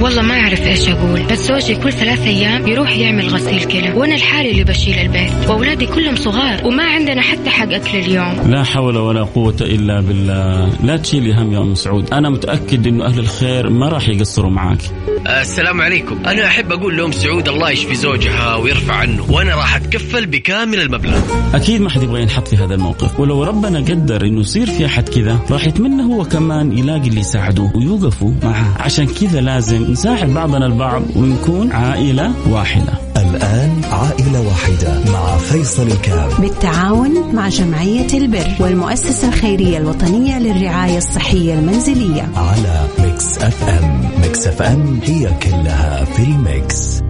[0.00, 4.14] والله ما أعرف إيش أقول بس زوجي كل ثلاث أيام يروح يعمل غسيل كلى وأنا
[4.14, 8.50] الحالي اللي بشيل البيت وأولادي كلهم صغار وما عندنا حتى حق أكل اليوم.
[8.50, 10.70] لا حول ولا قوة إلا بالله.
[10.84, 12.12] لا تشيلي هم يا أم سعود.
[12.12, 14.78] أنا متأكد أنه أهل الخير ما راح يقصروا معاك.
[15.26, 16.18] السلام عليكم.
[16.26, 21.18] أنا أحب أقول لأم سعود الله يشفي زوجها ويرفع عنه وأنا راح أتكفل بكامل المبلغ.
[21.54, 23.20] أكيد ما حد يبغى ينحط في هذا الموقف.
[23.20, 27.70] ولو ربنا قدر أنه يصير في أحد كذا راح يتمنى هو كمان يلاقي اللي يساعده
[27.74, 28.76] ويوقفوا معه.
[28.78, 32.92] عشان كذا لازم نساعد بعضنا البعض ونكون عائلة واحدة.
[33.16, 36.40] الآن عائلة واحدة مع فيصل الكاف.
[36.40, 42.28] بالتعاون مع جمعية البر والمؤسسة الخيرية الوطنية للرعاية الصحية المنزلية.
[42.36, 44.10] على Mix FM.
[44.22, 47.09] Mix FM هي كلها في ال mix.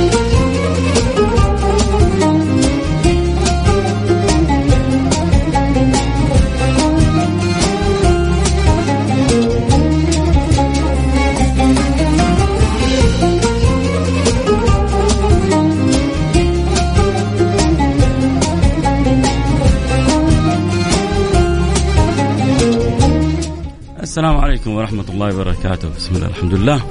[24.21, 25.89] السلام عليكم ورحمة الله وبركاته.
[25.97, 26.81] بسم الله الحمد لله.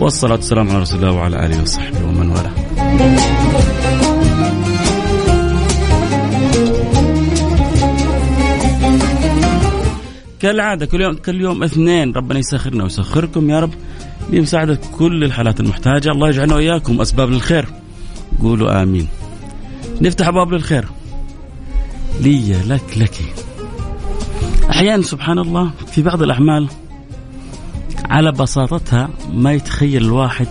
[0.00, 2.52] والصلاة والسلام على رسول الله وعلى آله وصحبه ومن والاه.
[10.40, 13.74] كالعادة كل يوم كل يوم اثنين ربنا يسخرنا ويسخركم يا رب
[14.30, 16.10] بمساعدة كل الحالات المحتاجة.
[16.10, 17.66] الله يجعلنا وإياكم أسباب للخير.
[18.42, 19.08] قولوا آمين.
[20.00, 20.84] نفتح أبواب للخير.
[22.20, 23.45] لي لك لك.
[24.70, 26.68] أحيانا سبحان الله في بعض الأعمال
[28.04, 30.46] على بساطتها ما يتخيل الواحد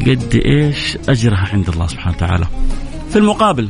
[0.00, 2.46] قد إيش أجرها عند الله سبحانه وتعالى.
[3.10, 3.68] في المقابل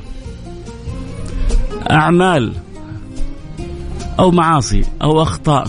[1.91, 2.53] أعمال
[4.19, 5.67] أو معاصي أو أخطاء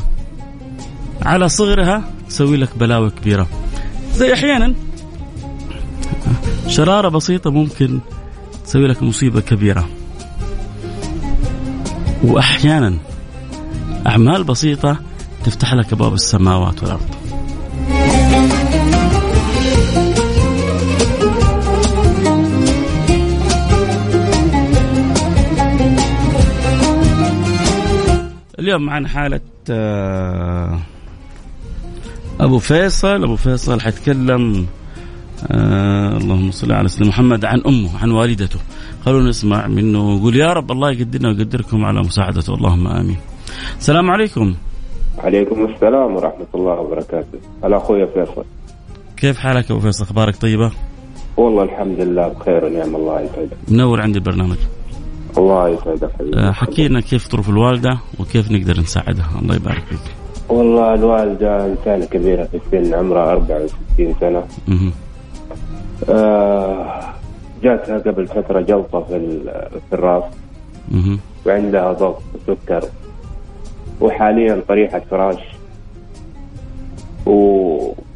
[1.22, 3.48] على صغرها تسوي لك بلاوي كبيرة.
[4.14, 4.74] زي أحيانا
[6.68, 8.00] شرارة بسيطة ممكن
[8.66, 9.90] تسوي لك مصيبة كبيرة.
[12.24, 12.98] وأحيانا
[14.08, 15.00] أعمال بسيطة
[15.44, 17.10] تفتح لك أبواب السماوات والأرض.
[28.60, 30.80] اليوم معنا حالة آه،
[32.40, 33.24] أبو فيصل.
[33.24, 34.68] أبو فيصل حيتكلم
[35.52, 38.60] آه اللهم صل على سيدنا محمد عن أمه عن والدته.
[39.06, 42.54] خلونا نسمع منه يقول يا رب الله يقدرنا ويقدركم على مساعدته.
[42.54, 43.18] اللهم آمين.
[43.78, 44.56] السلام عليكم.
[45.18, 47.40] عليكم السلام ورحمة الله وبركاته.
[47.64, 48.44] هلا أخوي فيصل.
[49.18, 50.72] كيف حالك أبو فيصل؟ أخبارك طيبة؟
[51.38, 53.58] والله الحمد لله بخير ونعم الله يسعدك.
[53.68, 54.58] منور عندي البرنامج.
[55.38, 56.38] الله يسعدك حبيبي.
[56.38, 59.30] آه، حكينا كيف ظروف الوالدة وكيف نقدر نساعدها.
[59.42, 60.16] الله يبارك فيك.
[60.50, 64.44] والله الوالدة إنسانة كبيرة في السن عمرها 64 سنة.
[66.10, 67.04] آه
[67.64, 69.40] جاتها قبل فترة جلطة في
[69.90, 70.24] في الراس.
[71.46, 72.84] وعندها ضغط وسكر
[74.02, 75.40] وحاليا طريحة فراش.
[77.26, 77.34] و...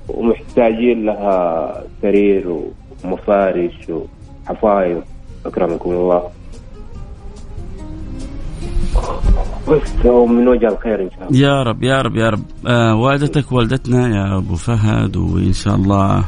[0.10, 2.58] ومحتاجين لها سرير
[3.04, 5.02] ومفارش وحفايظ
[5.46, 6.24] أكرمكم الله.
[9.70, 11.40] بس ومن وجه الخير إن شاء الله.
[11.40, 12.44] يا رب يا رب يا رب.
[12.68, 16.26] آه والدتك والدتنا يا أبو فهد وإن شاء الله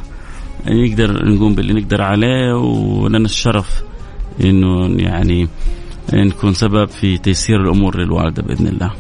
[0.68, 3.84] نقدر نقوم باللي نقدر عليه ولنا الشرف
[4.44, 5.48] إنه يعني
[6.14, 8.92] نكون سبب في تيسير الأمور للوالدة بإذن الله.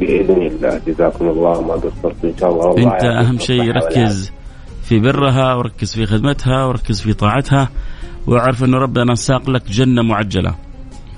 [0.00, 4.32] بإذن الله جزاكم الله ما قصرت إن شاء الله والله أنت يعطيكم أهم شيء ركز
[4.82, 7.68] في برها وركز في خدمتها وركز في طاعتها
[8.26, 10.54] وأعرف انه ربنا ساق لك جنة معجلة.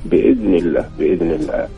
[0.05, 1.69] بإذن الله بإذن الله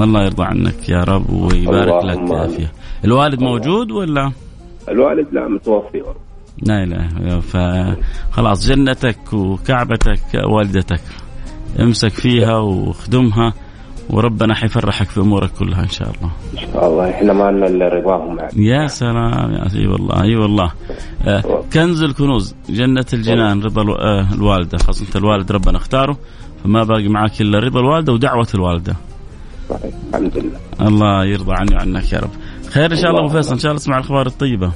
[0.00, 2.50] الله يرضى عنك يا رب ويبارك لك.
[2.50, 2.72] فيها.
[3.04, 4.32] الوالد موجود ولا؟
[4.88, 6.02] الوالد لا متوفي
[6.62, 10.20] لا إله فخلاص جنتك وكعبتك
[10.52, 11.00] والدتك
[11.80, 13.52] امسك فيها واخدمها
[14.10, 16.30] وربنا حيفرحك في أمورك كلها إن شاء الله.
[16.52, 17.10] إن شاء الله.
[17.10, 18.38] إحنا ما لنا إلا رضاهم.
[18.56, 20.72] يا سلام يا أي والله أي والله.
[21.26, 26.18] آه كنز الكنوز جنة الجنان رضا آه الوالدة خاصة انت الوالد ربنا اختاره
[26.64, 28.96] فما باقي معك إلا رضا الوالدة ودعوة الوالدة.
[29.70, 30.88] صحيح الحمد لله.
[30.88, 32.30] الله يرضى عني وعنك يا رب.
[32.70, 34.72] خير إن شاء الله أبو فيصل إن شاء الله اسمع الأخبار الطيبة.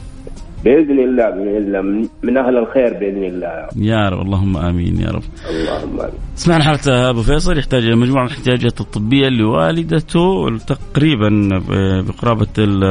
[0.65, 1.83] بإذن الله بإذن الله
[2.23, 3.83] من- أهل الخير بإذن الله يا رب.
[3.83, 8.23] يا رب اللهم آمين يا رب اللهم آمين سمعنا حالة أبو فيصل يحتاج إلى مجموعة
[8.25, 11.29] من الاحتياجات الطبية لوالدته تقريبا
[11.69, 12.85] ب- بقرابة ال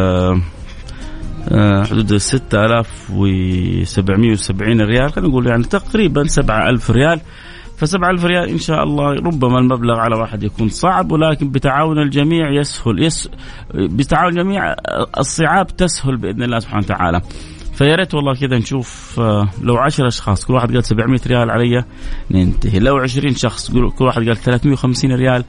[1.52, 7.20] آه، حدود 6770 ريال خلينا نقول يعني تقريبا 7000 ريال
[7.78, 12.50] ف 7000 ريال إن شاء الله ربما المبلغ على واحد يكون صعب ولكن بتعاون الجميع
[12.52, 13.30] يسهل yes
[13.76, 14.76] بتعاون الجميع
[15.20, 17.22] الصعاب تسهل بإذن الله سبحانه وتعالى.
[17.74, 21.84] فيا ريت والله كذا نشوف آه، لو 10 أشخاص كل واحد قال 700 ريال علي
[22.32, 22.80] ننتهي.
[22.80, 25.44] لو 20 شخص كل واحد قال 350 ريال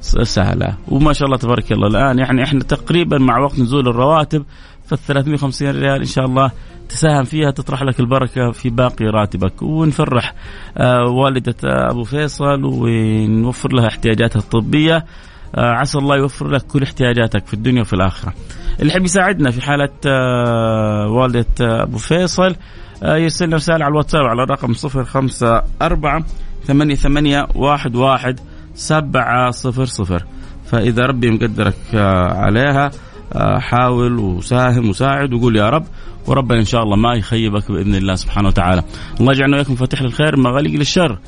[0.00, 0.76] سهلة.
[0.88, 1.86] وما شاء الله تبارك الله.
[1.86, 4.44] الآن يعني إحنا تقريبا مع وقت نزول الرواتب
[4.86, 6.50] فال 350 ريال إن شاء الله
[6.88, 9.62] تساهم فيها تطرح لك البركة في باقي راتبك.
[9.62, 10.34] ونفرح
[10.76, 15.04] آه، والدة أبو فيصل ونوفر لها احتياجاتها الطبية.
[15.54, 18.32] عسى الله يوفر لك كل احتياجاتك في الدنيا وفي الآخرة.
[18.80, 22.56] اللي يحب يساعدنا في حالة آه، والدة أبو فيصل
[23.02, 26.24] يرسل رسالة على الواتساب على الرقم 054
[26.64, 28.40] ثمانية ثمانية واحد واحد
[28.74, 30.24] سبعة صفر صفر
[30.66, 32.90] فإذا ربي مقدرك عليها
[33.32, 35.84] آه، حاول وساهم وساعد وقول يا رب
[36.26, 38.82] وربنا إن شاء الله ما يخيبك بإذن الله سبحانه وتعالى.
[39.20, 41.18] الله يجعلنا وياكم فاتح للخير مغاليق للشر.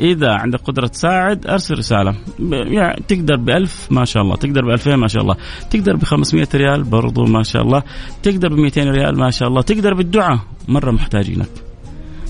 [0.00, 2.14] إذا عندك قدرة تساعد أرسل رسالة
[2.50, 5.36] يعني تقدر بألف ما شاء الله تقدر بألفين ما شاء الله
[5.70, 7.82] تقدر بخمسمية ريال برضو ما شاء الله
[8.22, 11.48] تقدر بمئتين ريال ما شاء الله تقدر بالدعاء مرة محتاجينك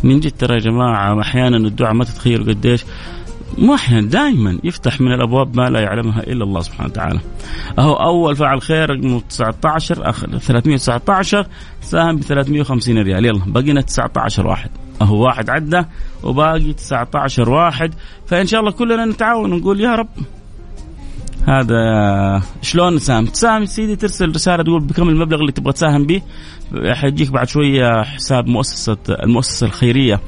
[0.04, 2.84] من جد ترى يا جماعة أحيانا الدعاء ما تتخيلوا قديش
[3.58, 7.20] مو أحيانا دائما يفتح من الأبواب ما لا يعلمها إلا الله سبحانه وتعالى.
[7.78, 11.46] أهو أول فعل خير رقم 19 آخر 319
[11.80, 14.70] ساهم ب 350 ريال يلا بقينا 19 واحد.
[15.02, 15.82] أهو واحد عدى
[16.22, 17.94] وباقي 19 واحد.
[18.26, 20.08] فإن شاء الله كلنا نتعاون ونقول يا رب
[21.48, 21.76] هذا
[22.62, 26.22] شلون نساهم؟ تساهم سيدي ترسل رسالة تقول بكم المبلغ اللي تبغى تساهم به؟
[26.92, 30.20] حيجيك بعد شوية حساب مؤسسه المؤسسة الخيرية.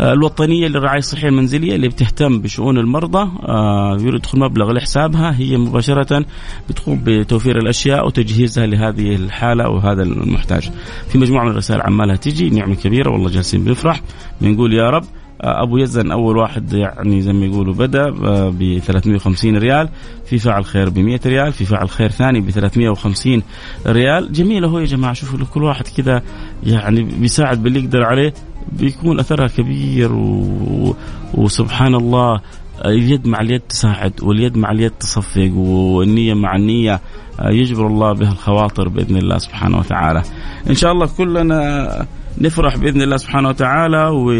[0.00, 6.24] آه، الوطنية للرعاية الصحية المنزلية اللي بتهتم بشؤون المرضى آه، يدخل مبلغ لحسابها هي مباشرة
[6.68, 10.70] بتقوم بتوفير الأشياء وتجهيزها لهذه الحالة أو هذا المحتاج.
[11.08, 14.00] في مجموعة من الرسائل عمالها تجي نعمة كبيرة والله جالسين بنفرح
[14.40, 15.04] بنقول يا رب
[15.42, 18.10] آه، أبو يزن أول واحد يعني زي ما يقولوا بدأ
[18.50, 19.88] ب 350 ريال
[20.26, 23.42] في فاعل خير ب 100 ريال في فاعل خير ثاني ب 350
[23.86, 24.32] ريال.
[24.32, 26.22] جميل هو يا جماعة شوفوا كل واحد كذا
[26.64, 28.34] يعني بيساعد باللي يقدر عليه.
[28.72, 30.96] بيكون أثرها كبير و...
[31.34, 32.40] وسبحان الله
[32.84, 37.00] اليد مع اليد تساعد واليد مع اليد تصفق والنية مع النية
[37.42, 40.22] يجبر الله بها الخواطر بإذن الله سبحانه وتعالى.
[40.70, 42.06] إن شاء الله كلنا
[42.38, 44.32] نفرح بإذن الله سبحانه وتعالى و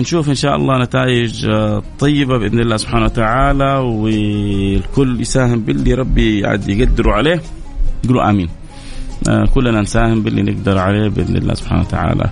[0.00, 1.50] نشوف إن شاء الله نتائج
[1.98, 7.40] طيبة بإذن الله سبحانه وتعالى والكل يساهم باللي ربي يقدروا عليه.
[8.08, 8.48] قولوا آمين.
[9.54, 12.30] كلنا نساهم باللي نقدر عليه بإذن الله سبحانه وتعالى.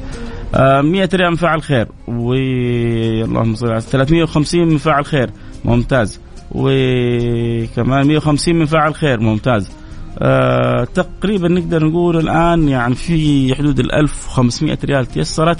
[0.82, 1.88] 100 آه، ريال من فاعل خير.
[2.08, 5.30] اللهم صل على 350 من فاعل خير.
[5.64, 6.20] ممتاز.
[6.52, 9.20] وكمان 150 من فاعل خير.
[9.20, 9.70] ممتاز.
[10.18, 15.58] آه تقريبا نقدر نقول الآن يعني في حدود ال 1500 ريال تيسرت.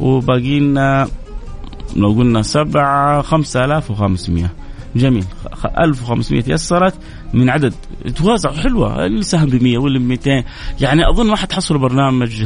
[0.00, 1.08] وباقي لنا
[1.96, 4.61] لو قلنا سبعة 5500
[4.96, 5.24] جميل.
[5.78, 6.94] 1500 يسرت
[7.34, 7.74] من عدد.
[8.16, 9.06] توازع حلوة.
[9.06, 10.44] اللي ساهم ب 100 واللي ب 200
[10.80, 12.44] يعني أظن ما حتحصلوا برنامج.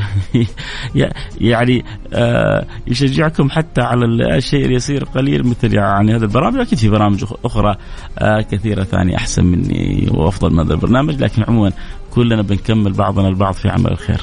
[1.41, 4.05] يعني آه يشجعكم حتى على
[4.37, 6.61] الشيء اليسير قليل مثل يعني هذا البرامج.
[6.61, 7.77] أكيد في برامج أخرى
[8.19, 11.23] آه كثيرة ثانية أحسن مني وأفضل من هذا البرنامج.
[11.23, 11.73] لكن عموما
[12.11, 14.21] كلنا بنكمل بعضنا البعض في عمل الخير.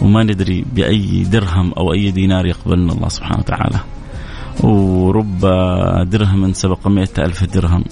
[0.00, 3.80] وما ندري بأي درهم أو أي دينار يقبلنا الله سبحانه وتعالى.
[4.60, 5.40] ورب
[6.10, 7.84] درهم سبق مئة ألف درهم.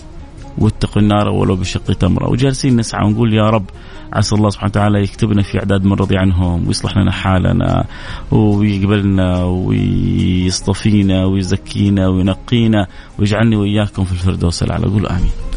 [0.58, 2.30] واتقوا النار ولو بشق تمرة.
[2.30, 3.64] وجالسين نسعى ونقول يا رب
[4.12, 7.84] عسى الله سبحانه وتعالى يكتبنا في أعداد من رضي عنهم ويصلح لنا حالنا
[8.30, 12.86] ويقبلنا ويصطفينا ويزكينا وينقينا
[13.18, 14.86] ويجعلني وإياكم في الفردوس الأعلى.
[14.86, 15.49] قول آمين.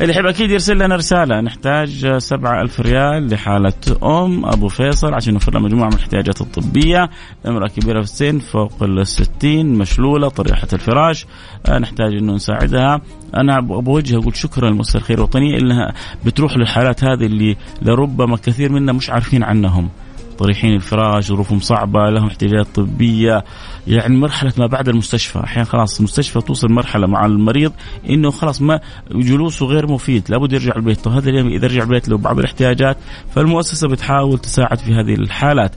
[0.00, 1.40] اللي يحب أكيد يرسل لنا رسالة.
[1.40, 3.72] نحتاج سبعة ألف ريال لحالة
[4.02, 7.10] أم أبو فيصل عشان نوفر لها مجموعة من الاحتياجات الطبية.
[7.46, 11.26] امراه كبيرة في السن فوق الستين مشلولة طريحة الفراش.
[11.66, 13.00] آه، نحتاج إنه نساعدها.
[13.36, 18.92] أنا بوجه أقول شكرا لمؤسسه الخير الوطنيه إنها بتروح للحالات هذه اللي لربما كثير منا
[18.92, 19.88] مش عارفين عنهم.
[20.38, 23.44] طريحين الفراش ظروفهم صعبة لهم احتياجات طبية.
[23.86, 25.40] يعني مرحلة ما بعد المستشفى.
[25.44, 27.72] أحيانا خلاص المستشفى توصل مرحلة مع المريض
[28.10, 28.80] إنه خلاص ما
[29.12, 31.00] جلوسه غير مفيد لابد يرجع البيت.
[31.00, 32.96] طب هذا اليوم إذا رجع البيت له بعض الاحتياجات
[33.34, 35.72] فالمؤسسة بتحاول تساعد في هذه الحالات.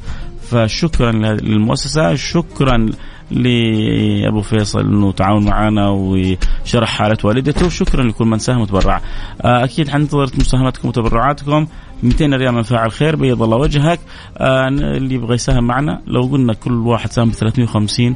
[0.52, 2.90] فشكرا للمؤسسة شكرا
[3.32, 9.02] لأبو فيصل إنه تعاون معنا وشرح حالة والدته وشكرا لكل من ساهم وتبرع.
[9.42, 11.68] آه، أكيد حننتظر مساهماتكم وتبرعاتكم
[12.04, 14.00] 200 ريال من فاعل خير بيض الله وجهك
[14.38, 18.16] آه اللي يبغى يساهم معنا لو قلنا كل واحد ساهم ب 350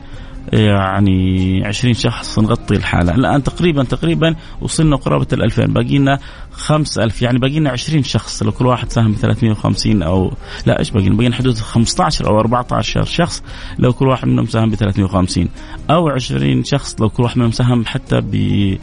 [0.53, 3.15] يعني 20 شخص نغطي الحالة.
[3.15, 6.19] الآن تقريبا تقريبا وصلنا قرابة ال 2000 باقي لنا
[6.51, 8.43] 5000 يعني باقي لنا 20 شخص.
[8.43, 10.31] لو كل واحد ساهم ب 350 أو
[10.65, 13.43] لا إيش باقي لنا باقي حدود 15 أو 14 شخص.
[13.79, 15.49] لو كل واحد منهم ساهم ب 350
[15.89, 18.77] أو 20 شخص لو كل واحد منهم ساهم حتى ب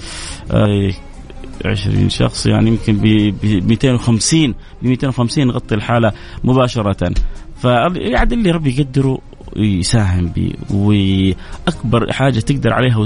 [1.65, 2.47] 20 شخص.
[2.47, 6.13] يعني يمكن ب 250 ب 250 نغطي الحالة
[6.45, 7.15] مباشرة.
[7.63, 9.19] فيعد اللي ربي يقدره
[9.57, 12.99] يساهم بي وأكبر حاجة تقدر عليها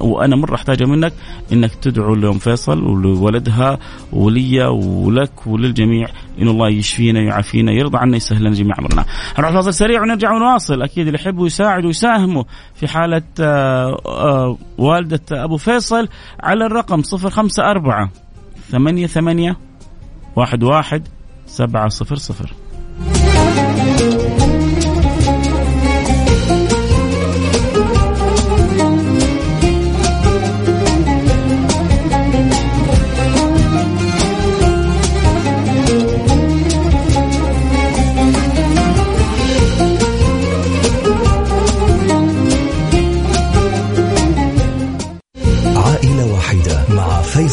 [0.00, 1.12] وأنا مرة أحتاجها منك
[1.52, 3.78] إنك تدعو لأم فيصل ولولدها
[4.12, 6.08] ولي ولك وللجميع
[6.42, 9.04] إن الله يشفينا يعافينا يرضى عنا يسهل لنا جميع أمرنا.
[9.38, 12.44] نروح فاصل سريع ونرجع ونواصل أكيد اللي يحبوا يساعدوا ويساهموا
[12.74, 16.08] في حالة آآ آآ والدة أبو فيصل
[16.40, 18.10] على الرقم 054
[18.70, 19.56] ثمانية ثمانية
[20.36, 21.08] واحد واحد
[21.46, 22.52] سبعة صفر صفر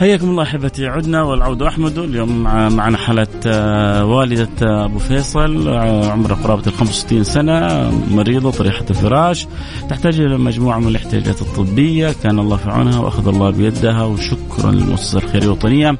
[0.00, 1.98] حياكم الله أحبتي عدنا والعود أحمد.
[1.98, 8.84] اليوم معنا حالة آه، والدة أبو فيصل آه، عمرها قرابة ال 65 سنة مريضة طريحة
[8.90, 9.46] الفراش
[9.88, 12.14] تحتاج إلى مجموعة من الاحتياجات الطبية.
[12.22, 15.96] كان الله في عونها وأخذ الله بيدها وشكرا للمؤسسه الخيريه الوطنيه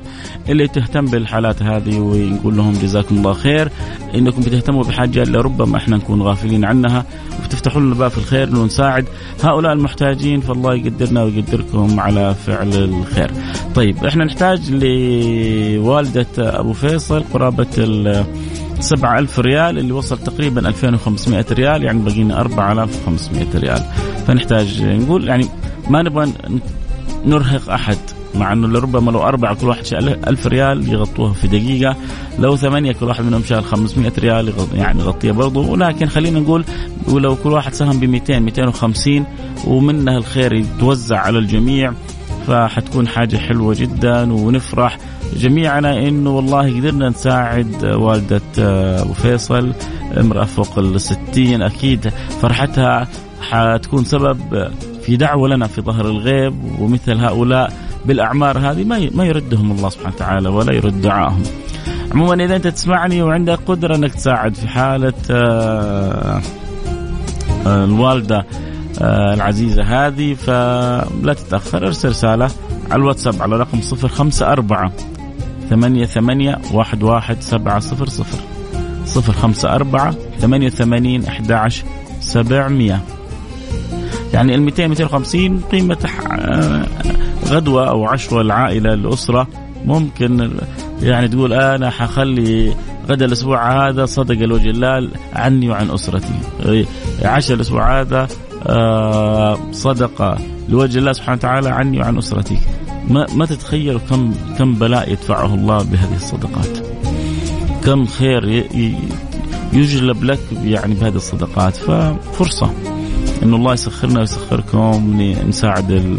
[0.48, 3.70] اللي تهتم بالحالات هذه ونقول لهم جزاكم الله خير.
[4.14, 7.04] إنكم بتهتموا بحاجة لربما إحنا نكون غافلين عنها
[7.44, 9.04] وتفتحوا لنا باب الخير ونساعد
[9.42, 10.40] هؤلاء المحتاجين.
[10.40, 13.30] فالله يقدرنا ويقدركم على فعل الخير.
[13.74, 13.89] طيب.
[14.06, 18.24] إحنا نحتاج لوالدة أبو فيصل قرابة ال
[18.80, 23.82] 7000 ريال اللي وصل تقريبا 2500 ريال يعني بقينا 4500 ريال.
[24.26, 25.46] فنحتاج نقول يعني
[25.90, 26.32] ما نبغى
[27.24, 27.96] نرهق أحد
[28.34, 31.96] مع إنه لربما لو أربعة كل واحد شال 1000 ريال يغطوها في دقيقة
[32.38, 36.64] لو ثمانية كل واحد منهم شال 500 ريال يعني يغطيها برضه ولكن خلينا نقول
[37.08, 39.24] ولو كل واحد ساهم ب 200 250
[39.66, 41.92] ومنها الخير يتوزع على الجميع.
[42.46, 44.98] فحتكون حاجة حلوة جدا ونفرح
[45.36, 48.40] جميعنا إنه والله قدرنا نساعد والدة
[49.02, 49.72] أبو فيصل
[50.20, 52.08] امرأة فوق ال 60 أكيد
[52.40, 53.08] فرحتها
[53.40, 54.70] حتكون سبب
[55.02, 57.72] في دعوة لنا في ظهر الغيب ومثل هؤلاء
[58.06, 61.42] بالأعمار هذه ما ما يردهم الله سبحانه وتعالى ولا يرد دعائهم.
[62.14, 66.40] عموما إذا أنت تسمعني وعندك قدرة إنك تساعد في حالة آه،
[67.66, 68.46] آه، الوالدة
[69.02, 72.50] آه، العزيزة هذه فلا تتأخر ارسل رسالة
[72.90, 74.90] على الواتساب على رقم 054
[75.70, 78.38] ثمانية ثمانية واحد واحد سبعة صفر صفر.
[79.06, 81.84] صفر خمسة أربعة ثمانية أحد عشر
[84.32, 85.98] يعني ال 200 250 قيمة
[87.46, 89.48] غدوة أو عشوة العائلة الأسرة
[89.84, 90.50] ممكن
[91.02, 92.74] يعني تقول أنا حخلي
[93.08, 96.34] غدا الأسبوع هذا صدقة لوجه الله عني وعن أسرتي.
[97.22, 98.28] عشاء الأسبوع هذا
[98.66, 100.38] آه، صدقة
[100.68, 102.58] لوجه الله سبحانه وتعالى عني وعن أسرتي
[103.08, 106.78] ما, ما تتخيلوا كم كم بلاء يدفعه الله بهذه الصدقات.
[107.84, 108.66] كم خير
[109.72, 111.76] يجلب لك يعني بهذه الصدقات.
[111.76, 112.70] ففرصة
[113.42, 116.18] انه الله يسخرنا ويسخركم نساعد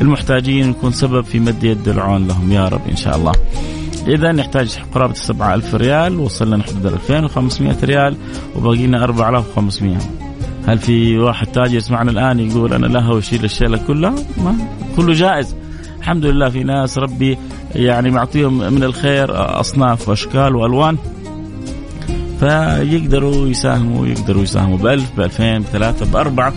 [0.00, 2.52] المحتاجين ونكون سبب في مد يد العون لهم.
[2.52, 3.32] يا رب إن شاء الله.
[4.06, 8.16] إذا نحتاج قرابة 7000 ريال وصلنا نحدد 2500 ريال
[8.56, 9.96] وباقي لنا 4500
[10.66, 14.14] هل في واحد تاجر يسمعنا الآن يقول أنا لا ويشيل الشيلة كلها؟
[14.44, 14.56] ما
[14.96, 15.56] كله جائز.
[15.98, 17.38] الحمد لله في ناس ربي
[17.74, 20.96] يعني معطيهم من الخير أصناف وأشكال وألوان
[22.40, 26.52] فيقدروا يساهموا يقدروا يساهموا ب 1000 ب 2000 ب 3 ب 4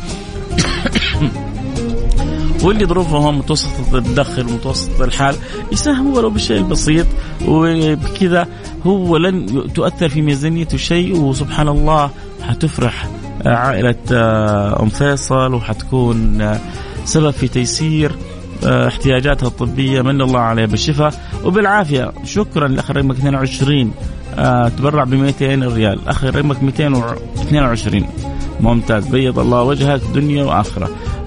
[2.63, 5.35] واللي ظروفهم متوسطة الدخل متوسطة الحال
[5.71, 7.07] يساهموا ولو بالشيء البسيط
[7.47, 8.47] وبكذا
[8.85, 12.09] هو لن تؤثر في ميزانيته شيء وسبحان الله
[12.41, 13.07] حتفرح
[13.45, 13.95] عائلة
[14.81, 16.51] أم فيصل وحتكون
[17.05, 18.11] سبب في تيسير
[18.63, 20.01] احتياجاتها الطبية.
[20.01, 21.13] من الله عليها بالشفاء.
[21.45, 23.91] وبالعافية شكرا لأخ رقمك 22
[24.37, 25.99] آه تبرع ب 200 ريال.
[26.07, 28.07] آخر رقمك 222
[28.61, 29.07] ممتاز.
[29.07, 30.63] بيض الله وجهك دنيا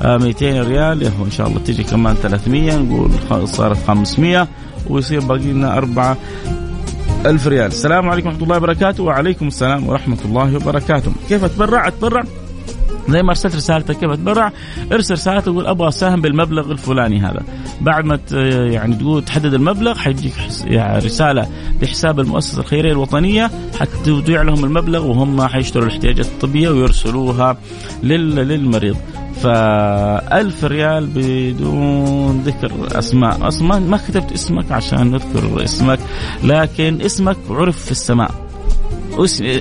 [0.03, 1.03] آه 200 ريال.
[1.03, 3.11] يهو إن شاء الله تجي كمان 300 نقول
[3.49, 4.49] صارت 500
[4.91, 6.17] ويصير باقي لنا 4
[7.27, 7.67] ألف ريال.
[7.67, 9.03] السلام عليكم ورحمة الله وبركاته.
[9.03, 11.13] وعليكم السلام ورحمة الله وبركاته.
[11.29, 12.23] كيف أتبرع أتبرع
[13.09, 14.53] زي ما أرسلت رسالتك كيف تبرع؟
[14.93, 17.43] ارسل رسالة تقول أبغى اساهم بالمبلغ الفلاني هذا.
[17.81, 18.21] بعد ما
[18.71, 21.47] يعني تقول تحدد المبلغ حيجيك يعني رسالة
[21.81, 23.51] بحساب المؤسسة الخيرية الوطنية.
[23.81, 27.57] حتودع لهم المبلغ وهم حيشتروا الاحتياجات الطبية ويرسلوها
[28.03, 28.97] للمريض.
[29.43, 33.49] فألف ريال بدون ذكر أسماء.
[33.49, 35.99] أصلا ما كتبت اسمك عشان نذكر اسمك
[36.45, 38.31] لكن اسمك عرف في السماء.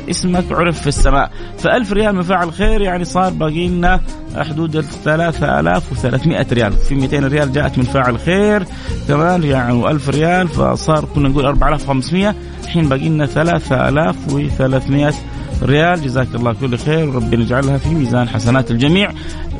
[0.10, 1.32] اسمك عرف في السماء.
[1.58, 4.01] فألف ريال من فاعل خير يعني صار باقي لنا
[4.38, 6.74] حدود 3300 ريال.
[6.74, 8.63] في 200 ريال جاءت من فاعل خير
[9.08, 15.13] كمان يعني 1000 ريال فصار كنا نقول 4500 الحين باقي لنا 3300
[15.63, 17.09] ريال جزاك الله كل خير.
[17.09, 19.12] وربنا يجعلها في ميزان حسنات الجميع.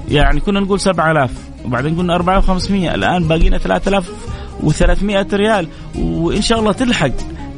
[0.09, 1.31] يعني كنا نقول 7000
[1.65, 5.67] وبعدين قلنا 4500 الآن باقي لنا 3300 ريال.
[5.95, 7.11] وإن شاء الله تلحق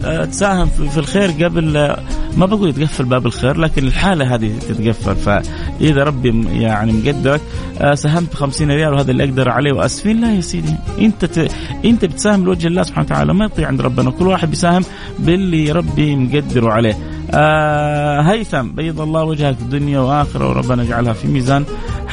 [0.05, 1.99] آه، تساهم في الخير قبل آه،
[2.37, 5.15] ما بقول يتقفل باب الخير لكن الحالة هذه تتقفل.
[5.15, 7.41] فإذا ربي يعني مقدرك
[7.81, 11.51] آه، ساهمت 50 ريال وهذا اللي أقدر عليه واسفين لا يا سيدي أنت ت...
[11.85, 14.11] أنت بتساهم لوجه الله سبحانه وتعالى ما يطيع عند ربنا.
[14.11, 14.83] كل واحد بيساهم
[15.19, 16.97] باللي ربي مقدره عليه.
[17.31, 21.65] آه هيثم بيض الله وجهك الدنيا واخره وربنا يجعلها في ميزان.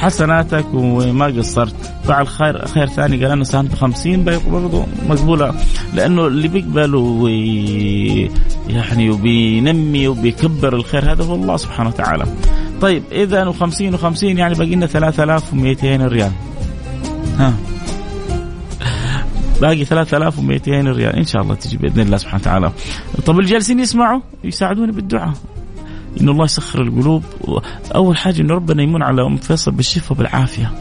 [0.04, 5.54] حسناتك وما قصرت فعل خير خير ثاني قال أنا ساهمت 50 برضه مقبولة
[5.94, 8.30] لأنه اللي بيقبل وي
[8.68, 12.24] يعني وبينمي وبيكبر الخير هذا هو الله سبحانه وتعالى.
[12.80, 16.32] طيب إذا و50 و50 يعني باقي لنا 3200 ريال.
[17.38, 17.54] ها
[19.60, 22.72] باقي 3200 ريال إن شاء الله تجي بإذن الله سبحانه وتعالى.
[23.26, 25.32] طب الجالسين يسمعوا يساعدوني بالدعاء.
[26.20, 27.24] ان الله يسخر القلوب.
[27.94, 30.72] أول حاجة ان ربنا يمن على أم فيصل بالشفاء وبالعافيه.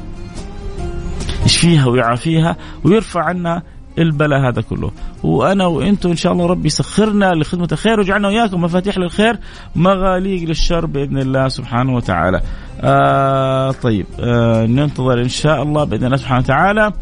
[1.45, 3.61] يشفيها ويعافيها ويرفع عنا
[3.97, 4.91] البلاء هذا كله.
[5.23, 9.39] وأنا وأنتم إن شاء الله ربي يسخرنا لخدمة الخير ويجعلنا وإياكم مفاتيح للخير
[9.75, 12.41] مغاليق للشر بإذن الله سبحانه وتعالى.
[12.81, 16.93] آه طيب آه ننتظر إن شاء الله بإذن الله سبحانه وتعالى.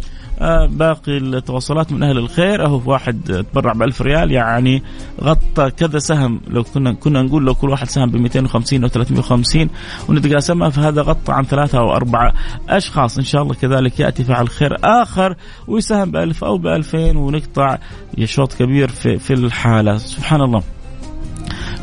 [0.66, 2.66] باقي التواصلات من أهل الخير.
[2.66, 4.84] أهو واحد تبرع ب 1000 ريال يعني
[5.22, 9.70] غطى كذا سهم لو كنا كنا نقول لو كل واحد سهم ب 250 أو 350
[10.10, 12.34] ونتقاسمها فهذا غطى عن ثلاثة أو أربعة
[12.70, 13.18] أشخاص.
[13.18, 15.36] إن شاء الله كذلك يأتي فعل خير آخر
[15.68, 17.78] ويساهم ب 1000 أو ب 2000 ونقطع
[18.24, 19.98] شوط كبير في في الحالة.
[19.98, 20.64] سبحان الله.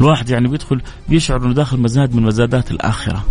[0.00, 3.24] الواحد يعني بيدخل بيشعر إنه داخل مزاد من مزادات الآخرة.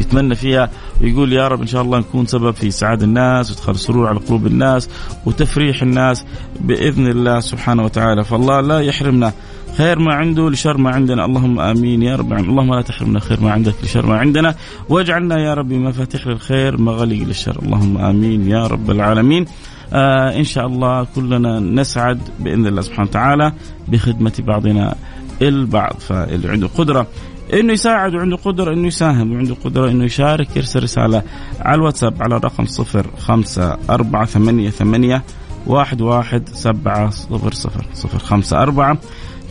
[0.00, 0.70] يتمنى فيها
[1.02, 4.46] ويقول يا رب إن شاء الله نكون سبب في سعادة الناس وإدخال سرور على قلوب
[4.46, 4.88] الناس
[5.26, 6.24] وتفريح الناس
[6.60, 8.24] بإذن الله سبحانه وتعالى.
[8.24, 9.32] فالله لا يحرمنا
[9.76, 11.24] خير ما عنده لشر ما عندنا.
[11.24, 14.54] اللهم آمين يا رب اللهم لا تحرمنا خير ما عندك لشر ما عندنا.
[14.88, 17.58] واجعلنا يا رب مفاتيح للخير مغاليق للشر.
[17.62, 19.46] اللهم آمين يا رب العالمين.
[19.92, 23.52] آه إن شاء الله كلنا نسعد بإذن الله سبحانه وتعالى
[23.88, 24.94] بخدمة بعضنا
[25.42, 25.96] البعض.
[26.00, 27.06] فاللي عنده قدرة.
[27.52, 31.22] إنه يساعد وعنده قدرة إنه يساهم وعنده قدرة إنه يشارك يرسل رسالة
[31.60, 35.22] على الواتساب على الرقم صفر خمسة أربعة ثمانية ثمانية
[35.66, 38.98] واحد واحد سبعة صفر صفر صفر خمسة أربعة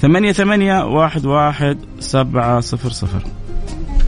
[0.02, 3.22] ثمانية ثمانية واحد واحد سبعة صفر صفر.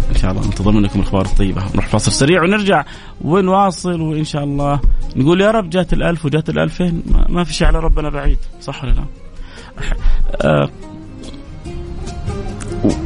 [0.10, 1.63] إن شاء الله ننتظر منكم الأخبار الطيبة.
[1.73, 2.86] نروح فاصل سريع ونرجع
[3.21, 4.80] ونواصل وإن شاء الله
[5.15, 7.04] نقول يا رب جات الألف وجات الألفين.
[7.30, 10.69] ما في شيء على ربنا بعيد صح ولا لا؟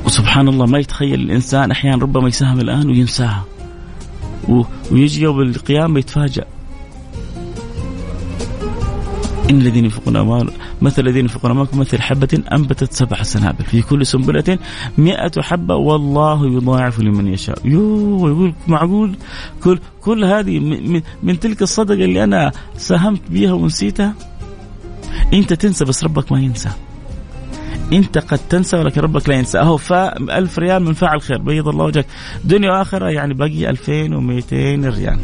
[0.05, 3.45] وسبحان الله ما يتخيل الإنسان أحيانا ربما يساهم الآن وينساها.
[4.91, 6.45] ويجي يوم القيامة يتفاجأ.
[9.49, 10.49] إن الذين ينفقون أموال
[10.81, 13.65] مثل الذين ينفقون أموالكم مثل حبة أنبتت سبع سنابل.
[13.65, 14.59] في كل سنبلة
[14.97, 17.67] مئة حبة والله يضاعف لمن يشاء.
[17.67, 19.15] يو يقول معقول؟
[19.63, 24.13] كل كل هذه من, من تلك الصدقة اللي أنا ساهمت بها ونسيتها؟
[25.33, 26.69] أنت تنسى بس ربك ما ينسى.
[27.93, 29.60] انت قد تنسى ولكن ربك لا ينسى.
[29.60, 29.79] أهو
[30.17, 31.38] 1000 ريال من فاعل خير.
[31.38, 32.06] بيض الله وجهك.
[32.43, 35.19] دنيا وآخرة يعني باقي 2200 ريال.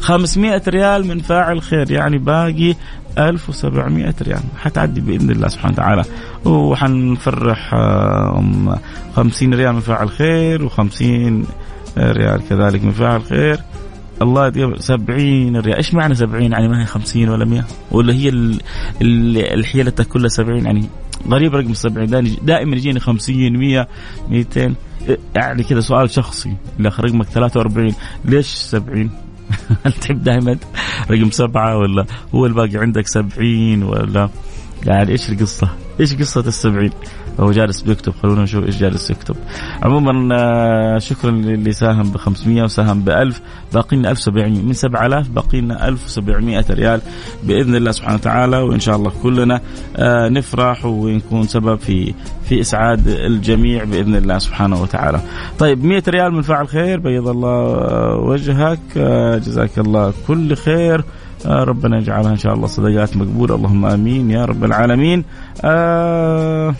[0.00, 2.74] 500 ريال من فاعل خير يعني باقي
[3.18, 4.40] 1700 ريال.
[4.58, 6.04] حتعدي بإذن الله سبحانه وتعالى.
[6.44, 7.74] وحنفرح
[9.16, 11.02] 50 ريال من فاعل خير و50
[11.98, 13.60] ريال كذلك من فاعل خير.
[14.22, 15.76] الله يديم 70 ريال.
[15.76, 18.28] إيش معنى 70 يعني ما هي 50 ولا 100 ولا هي
[19.54, 20.88] الحيلة كلها 70 يعني
[21.28, 23.88] غريب رقم 70 دائما يجيني 50 100
[24.28, 24.74] 200
[25.34, 26.56] يعني كذا سؤال شخصي.
[26.78, 29.10] اللي اخر رقمك 43 ليش 70
[29.84, 30.56] هل تحب دائما
[31.10, 34.28] رقم سبعة ولا هو الباقي عندك 70 ولا؟
[34.86, 35.68] يعني إيش القصة؟
[36.00, 36.90] إيش قصة السبعين؟
[37.40, 39.36] هو جالس بيكتب خلونا نشوف إيش جالس يكتب.
[39.82, 43.40] عموما آه، شكرا للي ساهم ب 500 وساهم ب 1000
[43.74, 47.00] باقي لنا 1700 من 7000 باقي لنا 1700 ريال
[47.44, 49.60] بإذن الله سبحانه وتعالى وإن شاء الله كلنا
[49.96, 52.14] آه، نفرح ونكون سبب في
[52.48, 55.20] في إسعاد الجميع بإذن الله سبحانه وتعالى.
[55.58, 58.78] طيب 100 ريال من فاعل خير بيض الله وجهك.
[58.96, 61.04] آه، جزاك الله كل خير.
[61.46, 63.54] ربنا يجعلها إن شاء الله صدقات مقبولة.
[63.54, 65.24] اللهم آمين يا رب العالمين.
[65.64, 66.74] آه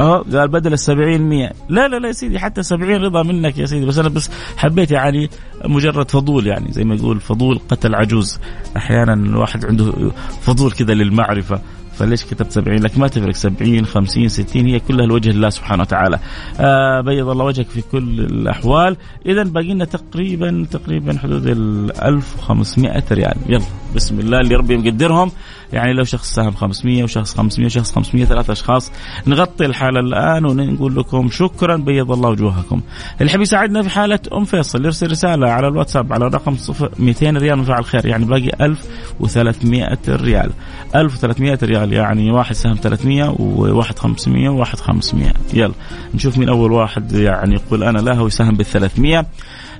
[0.00, 1.52] أه قال بدل السبعين مية.
[1.68, 3.86] لا لا لا يا سيدي حتى سبعين رضا منك يا سيدي.
[3.86, 5.30] بس أنا بس حبيت يعني
[5.64, 8.38] مجرد فضول يعني زي ما يقول فضول قتل عجوز.
[8.76, 9.92] أحيانا الواحد عنده
[10.40, 11.60] فضول كذا للمعرفة.
[11.94, 16.18] فليش كتبت 70 لك ما تفرق 70 50 60 هي كلها لوجه الله سبحانه وتعالى.
[16.60, 18.96] آه بيض الله وجهك في كل الأحوال.
[19.26, 23.36] اذا باقي لنا تقريبا تقريبا حدود ال 1500 ريال.
[23.48, 25.30] يلا بسم الله اللي ربي مقدرهم.
[25.74, 28.92] يعني لو شخص ساهم 500 وشخص 500 وشخص 500 ثلاث أشخاص
[29.26, 32.80] نغطي الحالة الآن ونقول لكم شكرا بيض الله وجوهكم.
[33.20, 36.56] اللي يحب يساعدنا في حالة أم فيصل يرسل رسالة على الواتساب على رقم
[36.98, 40.50] 200 ريال من فعل خير يعني باقي 1300 ريال.
[40.94, 45.74] 1300 ريال يعني واحد سهم 300 وواحد 500 وواحد 500 يلا
[46.14, 49.26] نشوف مين أول واحد يعني يقول أنا لا هو يساهم بال 300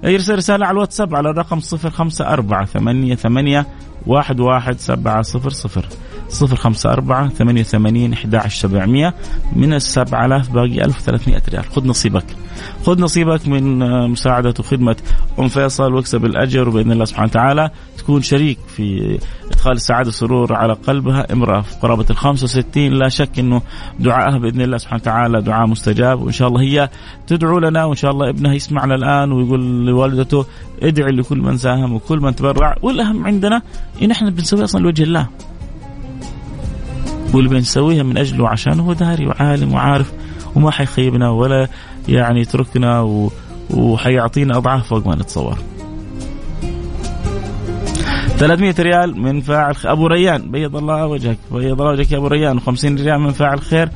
[0.04, 3.66] يرسل رسالة على الواتساب على الرقم صفر خمسة أربعة ثمانية ثمانية
[4.06, 5.86] واحد واحد سبعة صفر صفر.
[6.28, 9.14] صفر خمسة أربعة ثمانية ثمانين أحد سبعمية
[9.56, 11.64] من السبعة آلاف باقي ألف وثلاثمائة ريال.
[11.64, 12.24] خذ نصيبك.
[12.86, 13.78] خذ نصيبك من
[14.10, 14.96] مساعدة وخدمة
[15.38, 19.18] أم فيصل واكسب الأجر وبإذن الله سبحانه وتعالى تكون شريك في
[19.64, 23.62] إدخال السعادة والسرور على قلبها امرأة في قرابة ال 65 لا شك أنه
[24.00, 26.88] دعائها بإذن الله سبحانه وتعالى دعاء مستجاب وإن شاء الله هي
[27.26, 30.46] تدعو لنا وإن شاء الله ابنها يسمعنا الآن ويقول لوالدته
[30.82, 33.62] ادعي لكل من ساهم وكل من تبرع والأهم عندنا
[34.02, 35.28] إن إحنا بنسوي أصلا لوجه الله.
[37.34, 40.12] واللي بنسويها من أجله وعشانه هو داري وعالم وعارف
[40.54, 41.68] وما حيخيبنا ولا
[42.08, 43.30] يعني يتركنا و...
[43.70, 45.58] وحيعطينا أضعاف فوق ما نتصور.
[48.38, 50.50] 300 ريال من فاعل أبو ريان.
[50.50, 51.38] بيض الله وجهك.
[51.52, 52.60] بيض الله وجهك يا أبو ريان.
[52.60, 53.88] و50 ريال من فاعل خير.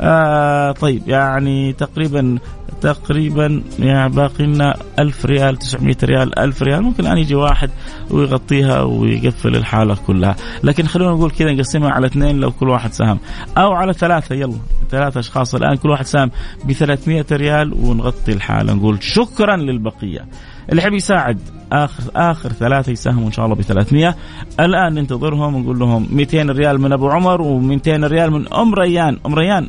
[0.00, 2.38] آه طيب يعني تقريبا
[2.80, 6.82] تقريبا يعني باقي لنا 1000 ريال 900 ريال 1000 ريال.
[6.82, 7.70] ممكن الان يجي واحد
[8.10, 10.36] ويغطيها ويقفل الحالة كلها.
[10.64, 13.18] لكن خلونا نقول كذا نقسمها على اثنين لو كل واحد ساهم.
[13.58, 14.58] أو على ثلاثة يلا.
[14.90, 15.76] ثلاثة أشخاص الآن.
[15.76, 16.30] كل واحد ساهم
[16.64, 18.72] ب 300 ريال ونغطي الحالة.
[18.74, 20.26] نقول شكرا للبقية.
[20.70, 21.38] اللي يحب يساعد
[21.72, 24.14] اخر آخر ثلاثة يساهموا إن شاء الله ب 300
[24.60, 29.18] الآن ننتظرهم ونقول لهم 200 ريال من أبو عمر و200 ريال من أم ريان.
[29.26, 29.68] أم ريان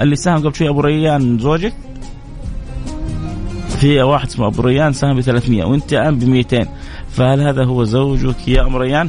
[0.00, 1.72] اللي ساهم قبل شوي أبو ريان زوجك؟
[3.68, 6.66] في واحد اسمه أبو ريان ساهم ب 300 وأنت الآن ب 200
[7.10, 9.08] فهل هذا هو زوجك يا أم ريان؟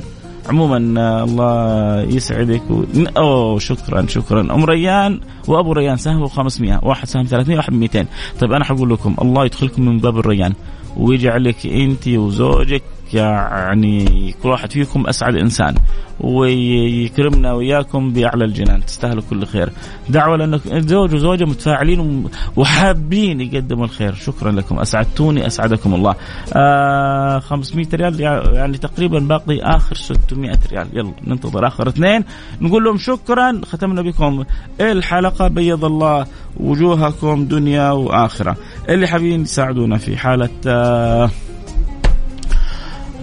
[0.49, 2.83] عموما آه، الله يسعدك و...
[3.17, 4.41] أوه شكرا شكرا.
[4.41, 8.05] أم ريان وأبو ريان ساهموا 500 واحد ساهم 300 واحد 200
[8.39, 10.53] طيب أنا حقول لكم الله يدخلكم من باب الريان.
[10.97, 14.05] ويجعلك انت وزوجك يعني
[14.43, 15.75] كل واحد فيكم أسعد إنسان
[16.19, 19.69] ويكرمنا وياكم بأعلى الجنان تستاهلوا كل خير.
[20.09, 24.13] دعوة لانك زوج وزوجة متفاعلين وحابين يقدموا الخير.
[24.13, 24.79] شكرا لكم.
[24.79, 26.15] أسعدتوني أسعدكم الله.
[26.55, 28.19] آه 500 ريال
[28.53, 30.87] يعني تقريبا باقي آخر 600 ريال.
[30.93, 32.23] يلا ننتظر آخر اثنين.
[32.61, 33.61] نقول لهم شكرا.
[33.65, 34.43] ختمنا بكم
[34.81, 35.47] الحلقة.
[35.47, 36.25] بيض الله
[36.57, 38.55] وجوهكم دنيا وآخرة.
[38.89, 41.29] اللي حابين يساعدونا في حالة آه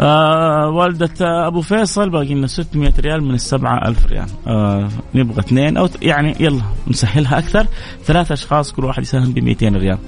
[0.00, 4.26] آه والدة أبو فيصل باقي لنا 600 ريال من السبعة ألف ريال.
[4.46, 7.66] آه نبغى اثنين أو يعني يلا نسهلها أكثر.
[8.04, 9.98] ثلاثة أشخاص كل واحد يساهم ب 200 ريال.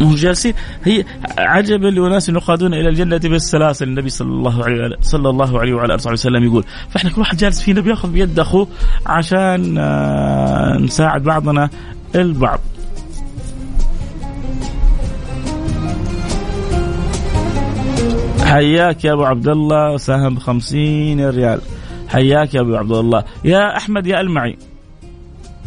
[0.00, 1.04] هم جالسين؟ هي
[1.38, 3.88] عجبا لاناس يقادون إلى الجنة بالسلاسل.
[3.88, 7.62] النبي صلى الله عليه صلى الله عليه وعلى اله وسلم يقول فإحنا كل واحد جالس
[7.62, 8.68] فينا بيأخذ بيد أخوه
[9.06, 11.70] عشان آه نساعد بعضنا
[12.14, 12.60] البعض.
[18.54, 21.60] حياك يا أبو عبد الله ساهم 50 ريال.
[22.08, 24.56] حياك يا أبو عبد الله يا أحمد يا المعي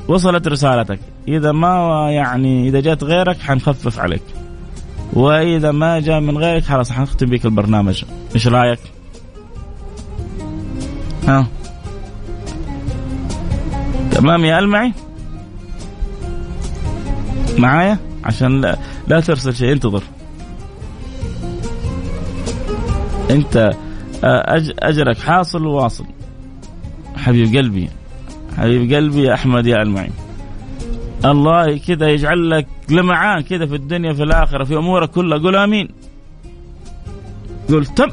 [0.07, 0.99] وصلت رسالتك.
[1.27, 4.21] إذا ما يعني إذا جات غيرك حنخفف عليك.
[5.13, 8.03] وإذا ما جاء من غيرك خلاص حنختم بك البرنامج.
[8.35, 8.79] إيش رأيك؟
[11.27, 11.47] ها.
[14.11, 14.93] تمام يا المعي؟
[17.57, 20.03] معايا؟ عشان لا, لا ترسل شيء انتظر.
[23.29, 23.71] انت
[24.23, 26.05] آه، أجرك حاصل وواصل
[27.15, 27.89] حبيب قلبي
[28.57, 30.13] حبيب قلبي يا أحمد يا المعين.
[31.25, 35.37] الله كذا يجعل لك لمعان كذا في الدنيا في الآخرة في أمورك كلها.
[35.37, 35.89] قول آمين.
[37.69, 38.07] قل تم.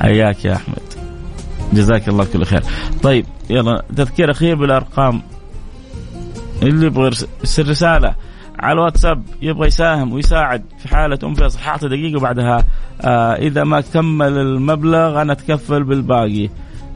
[0.00, 0.82] حياك يا أحمد.
[1.72, 2.62] جزاك الله كل خير.
[3.02, 5.22] طيب يلا تذكير أخير بالأرقام.
[6.62, 8.14] اللي يبغى يرسل رسالة.
[8.60, 11.58] على الواتساب يبغى يساهم ويساعد في حالة أم فيصل.
[11.58, 12.64] حاطة دقيقة وبعدها.
[13.00, 16.48] آه إذا ما كمل المبلغ أنا أتكفل بالباقي.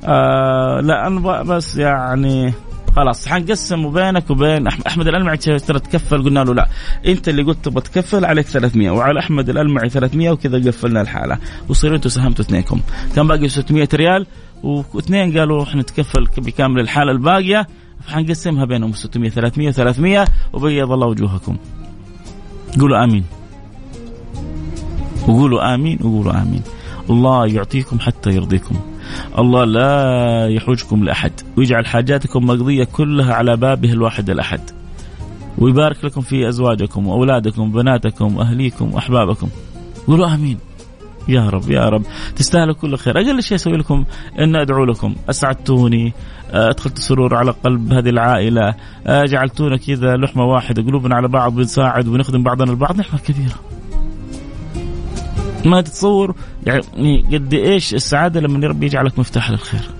[0.04, 2.52] آه لا أنا بس يعني
[2.96, 5.36] خلاص حنقسم بينك وبين أحمد الألمعي.
[5.36, 6.68] ترى تكفل قلنا له لا.
[7.06, 11.38] أنت اللي قلت تبغى تكفل عليك 300 وعلى أحمد الألمعي 300 وكذا قفلنا الحالة.
[11.68, 12.80] وصيروا أنتم ساهمتوا اثنينكم.
[13.16, 14.26] كان باقي؟ 600 ريال.
[14.62, 17.66] واثنين قالوا إحنا نتكفل بكامل الحالة الباقية.
[18.06, 21.56] فحنقسمها بينهم 600 300 300 وبيض الله وجوهكم.
[22.80, 23.24] قولوا آمين.
[25.28, 26.62] وقولوا آمين وقولوا آمين.
[27.10, 28.76] الله يعطيكم حتى يرضيكم.
[29.38, 31.32] الله لا يحوجكم لأحد.
[31.56, 34.60] ويجعل حاجاتكم مقضية كلها على بابه الواحد الأحد.
[35.58, 39.48] ويبارك لكم في أزواجكم وأولادكم وبناتكم وأهليكم وأحبابكم.
[40.06, 40.58] قولوا آمين.
[41.28, 42.02] يا رب يا رب.
[42.36, 43.16] تستاهلوا كل خير.
[43.20, 44.04] أقل شيء أسوي لكم
[44.38, 45.14] أن أدعو لكم.
[45.30, 46.12] أسعدتوني
[46.52, 48.74] آه، أدخلت سرور على قلب هذه العائلة.
[49.06, 52.96] آه، جعلتونا كذا لحمة واحدة قلوبنا على بعض بنساعد ونخدم بعضنا البعض.
[52.96, 53.54] نعمه كبيرة.
[55.64, 56.34] ما تتصور؟
[56.66, 59.90] يعني قد إيش السعادة لما ربي يجعلك مفتاح للخير.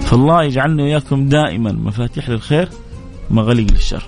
[0.00, 2.68] فالله يجعلنا وياكم دائما مفاتيح للخير
[3.30, 4.02] مغاليق للشر.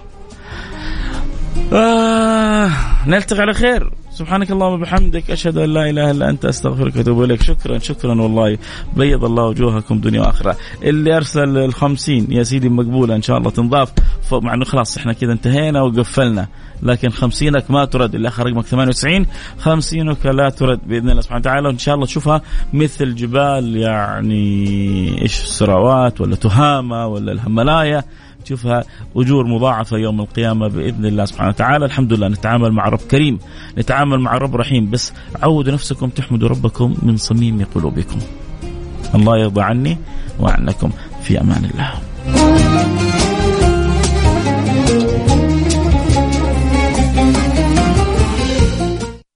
[1.73, 2.71] آه
[3.07, 3.93] نلتقي على خير.
[4.13, 7.43] سبحانك اللهم وبحمدك أشهد أن لا إله إلا أنت أستغفرك وأتوب إليك.
[7.43, 8.59] شكرا شكرا والله.
[8.97, 10.57] بيض الله وجوهكم دنيا وآخرة.
[10.83, 13.93] اللي أرسل الخمسين يا سيدي مقبولة إن شاء الله تنضاف.
[14.33, 16.49] مع إنه خلاص إحنا كذا انتهينا وقفلنا.
[16.83, 19.27] لكن خمسينك ما ترد الا آخر رقمك 98
[19.59, 21.69] خمسينك لا ترد بإذن الله سبحانه وتعالى.
[21.69, 28.05] وإن شاء الله تشوفها مثل جبال يعني إيش سراوات ولا تهامة ولا الهملايا
[28.45, 28.85] تشوفها
[29.17, 33.39] أجور مضاعفة يوم القيامة بإذن الله سبحانه وتعالى، الحمد لله نتعامل مع رب كريم،
[33.79, 38.19] نتعامل مع رب رحيم، بس عودوا نفسكم تحمدوا ربكم من صميم قلوبكم.
[39.15, 39.99] الله يرضى عني
[40.41, 40.91] وعنكم
[41.23, 43.12] في أمان الله.